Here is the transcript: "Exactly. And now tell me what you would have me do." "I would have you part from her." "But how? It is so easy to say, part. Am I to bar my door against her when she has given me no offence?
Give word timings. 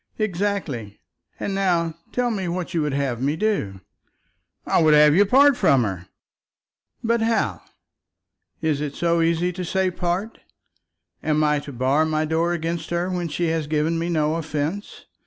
"Exactly. 0.17 0.99
And 1.39 1.53
now 1.53 1.93
tell 2.11 2.31
me 2.31 2.47
what 2.47 2.73
you 2.73 2.81
would 2.81 2.93
have 2.95 3.21
me 3.21 3.35
do." 3.35 3.81
"I 4.65 4.81
would 4.81 4.95
have 4.95 5.13
you 5.13 5.27
part 5.27 5.55
from 5.55 5.83
her." 5.83 6.07
"But 7.03 7.21
how? 7.21 7.61
It 8.63 8.81
is 8.81 8.97
so 8.97 9.21
easy 9.21 9.53
to 9.53 9.63
say, 9.63 9.91
part. 9.91 10.39
Am 11.21 11.43
I 11.43 11.59
to 11.59 11.71
bar 11.71 12.03
my 12.07 12.25
door 12.25 12.51
against 12.51 12.89
her 12.89 13.11
when 13.11 13.27
she 13.27 13.49
has 13.49 13.67
given 13.67 13.99
me 13.99 14.09
no 14.09 14.37
offence? 14.37 15.05